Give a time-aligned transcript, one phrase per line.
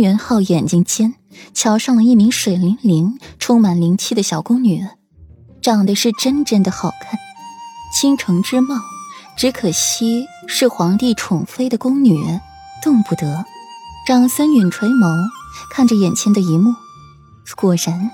[0.00, 1.14] 元昊眼睛尖，
[1.54, 4.86] 瞧上了一名水灵灵、充满灵气的小宫女，
[5.60, 7.18] 长得是真真的好看，
[7.98, 8.76] 倾城之貌。
[9.36, 12.18] 只可惜是皇帝宠妃的宫女，
[12.82, 13.44] 动不得。
[14.06, 15.14] 长孙允垂眸
[15.70, 16.74] 看着眼前的一幕，
[17.54, 18.10] 果然，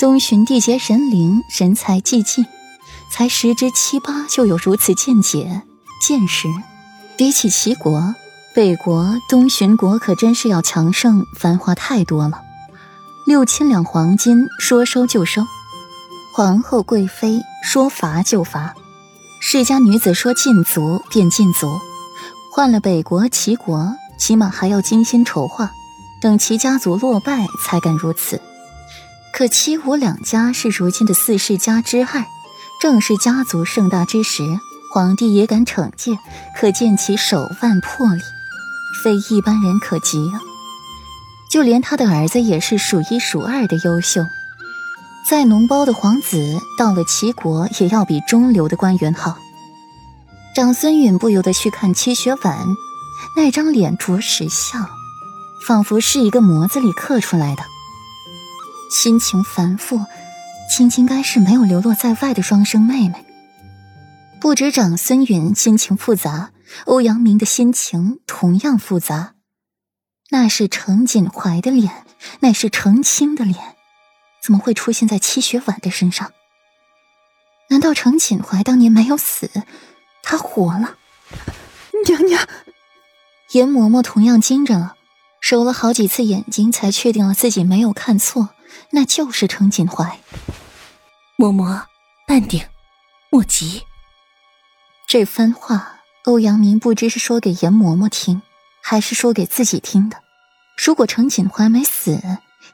[0.00, 2.44] 东巡地劫神灵人才济济，
[3.10, 5.62] 才十之七八就有如此见解
[6.00, 6.48] 见识。
[7.16, 8.16] 比起齐国。
[8.54, 12.40] 北国东巡国可真是要强盛繁华太多了，
[13.26, 15.42] 六千两黄金说收就收，
[16.32, 18.76] 皇后贵妃说罚就罚，
[19.40, 21.80] 世家女子说禁足便禁足。
[22.52, 25.72] 换了北国齐国，起码还要精心筹划，
[26.22, 28.40] 等齐家族落败才敢如此。
[29.32, 32.24] 可齐吴两家是如今的四世家之二，
[32.80, 34.44] 正是家族盛大之时，
[34.92, 36.16] 皇帝也敢惩戒，
[36.56, 38.22] 可见其手腕魄力。
[39.02, 40.40] 非一般人可及啊！
[41.50, 44.24] 就连他的儿子也是数一数二的优秀，
[45.28, 49.38] 在脓包的皇子到了齐国也要比中流的官员好。
[50.54, 52.66] 长孙允不由得去看戚雪婉，
[53.36, 54.88] 那张脸着实像，
[55.66, 57.62] 仿佛是一个模子里刻出来的。
[58.90, 60.00] 心情繁复，
[60.70, 63.24] 青青该是没有流落在外的双生妹妹。
[64.40, 66.50] 不止长孙允心情复杂。
[66.86, 69.34] 欧阳明的心情同样复杂，
[70.30, 72.06] 那是程锦怀的脸，
[72.40, 73.76] 那是程青的脸，
[74.42, 76.32] 怎么会出现在戚雪婉的身上？
[77.70, 79.50] 难道程锦怀当年没有死，
[80.22, 80.98] 他活了？
[82.06, 82.46] 娘娘，
[83.52, 84.96] 严嬷嬷同样惊着了，
[85.40, 88.50] 揉了好几次眼睛，才确定了自己没有看错，
[88.90, 90.20] 那就是程锦怀。
[91.38, 91.86] 嬷嬷，
[92.26, 92.66] 淡定，
[93.30, 93.82] 莫急。
[95.06, 96.00] 这番话。
[96.24, 98.40] 欧阳明不知是说给严嬷嬷听，
[98.82, 100.22] 还是说给自己听的。
[100.74, 102.18] 如果程锦怀没死，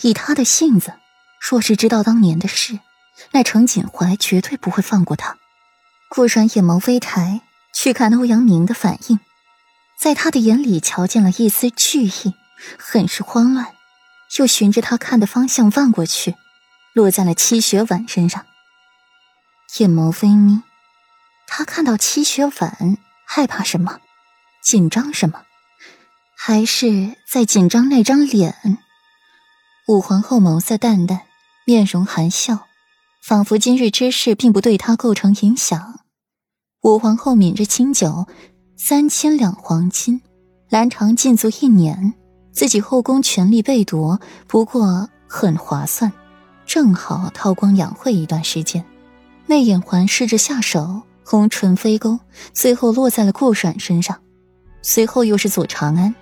[0.02, 0.94] 以他的性子，
[1.40, 2.78] 若是知道当年的事，
[3.32, 5.36] 那程锦怀绝对不会放过他。
[6.08, 7.40] 顾然眼眸微抬，
[7.74, 9.18] 去看欧阳明的反应，
[9.98, 12.34] 在他的眼里瞧见了一丝惧意，
[12.78, 13.74] 很是慌乱，
[14.38, 16.36] 又循着他看的方向望过去，
[16.92, 18.46] 落在了戚雪婉身上。
[19.78, 20.62] 眼眸微眯，
[21.48, 22.96] 他看到戚雪婉。
[23.32, 24.00] 害怕什么？
[24.60, 25.42] 紧张什么？
[26.36, 28.76] 还是在紧张那张脸？
[29.86, 31.20] 武皇后眸色淡淡，
[31.64, 32.66] 面容含笑，
[33.22, 36.00] 仿佛今日之事并不对她构成影响。
[36.82, 38.26] 武皇后抿着清酒，
[38.76, 40.20] 三千两黄金，
[40.68, 42.14] 兰长禁足一年，
[42.50, 46.12] 自己后宫权力被夺，不过很划算，
[46.66, 48.84] 正好韬光养晦一段时间。
[49.46, 51.02] 媚眼环试着下手。
[51.30, 52.18] 红唇飞勾，
[52.52, 54.18] 最后落在了顾阮身上，
[54.82, 56.12] 随后又是左长安，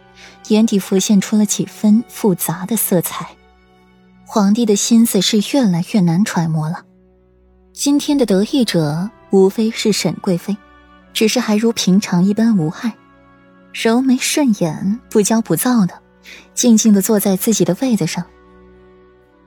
[0.48, 3.26] 眼底浮现出了几分复杂的色彩。
[4.26, 6.84] 皇帝的心思是越来越难揣摩了。
[7.72, 10.54] 今天的得意者无非是沈贵妃，
[11.14, 12.92] 只是还如平常一般无害，
[13.72, 15.94] 柔眉顺眼，不骄不躁的，
[16.52, 18.26] 静静的坐在自己的位子上，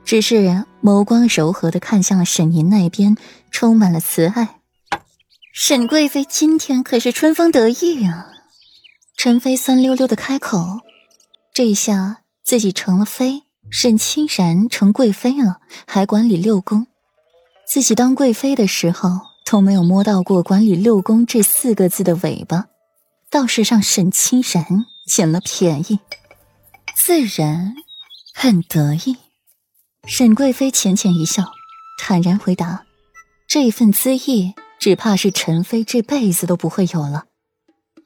[0.03, 3.15] 只是眸光柔和的看向了沈吟那边，
[3.51, 4.60] 充满了慈爱。
[5.53, 8.25] 沈贵妃今天可是春风得意啊！
[9.17, 10.79] 陈妃酸溜溜的开口
[11.53, 16.87] ：“这下自己成了妃，沈清然成贵妃了，还管理六宫。
[17.67, 19.09] 自己当贵妃的时候
[19.45, 22.67] 都没有摸到过管理六宫这四个字的尾巴，
[23.29, 25.99] 倒是让沈清然捡了便宜，
[26.95, 27.75] 自然
[28.33, 29.17] 很得意。”
[30.07, 31.43] 沈贵妃浅浅一笑，
[31.99, 32.85] 坦然回答
[33.49, 37.25] ：“这份恣意。”只怕是陈妃这辈子都不会有了。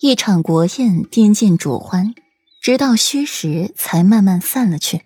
[0.01, 2.13] 一场国宴颠尽主欢，
[2.61, 5.03] 直到虚实才慢慢散了去。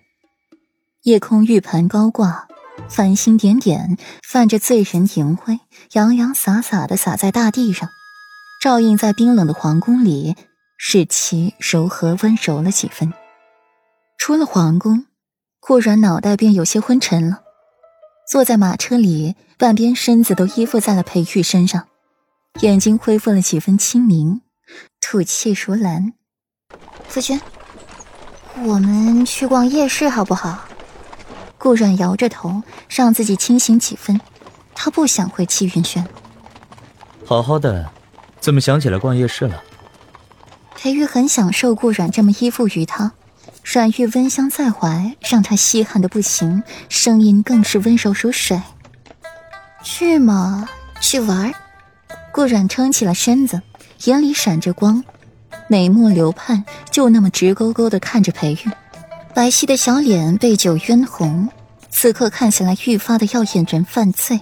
[1.04, 2.48] 夜空玉盘高挂，
[2.88, 5.60] 繁星点点，泛着醉人银辉，
[5.92, 7.88] 洋洋洒洒的洒在大地上，
[8.60, 10.34] 照映在冰冷的皇宫里，
[10.76, 13.14] 使其柔和温柔了几分。
[14.18, 15.06] 出了皇宫，
[15.60, 17.44] 顾然脑袋便有些昏沉了。
[18.30, 21.88] 坐在马车里，半边身子都依附在了裴玉身上，
[22.60, 24.40] 眼睛恢复了几分清明，
[25.00, 26.12] 吐气如兰。
[27.08, 27.40] 夫君，
[28.62, 30.64] 我们去逛夜市好不好？
[31.58, 34.20] 顾阮摇着头，让自己清醒几分。
[34.76, 36.06] 他不想回齐云轩。
[37.26, 37.90] 好好的，
[38.38, 39.60] 怎么想起来逛夜市了？
[40.76, 43.12] 裴玉很享受顾阮这么依附于他。
[43.62, 48.60] 阮玉温香在怀，让他稀罕的不行，声音更是温柔如水。
[49.82, 50.68] 去嘛？
[51.00, 51.52] 去玩？
[52.32, 53.62] 顾阮撑起了身子，
[54.04, 55.02] 眼里闪着光，
[55.68, 58.70] 眉目流盼，就那么直勾勾的看着裴玉，
[59.34, 61.48] 白皙的小脸被酒晕红，
[61.90, 64.40] 此刻看起来愈发的耀眼人犯罪。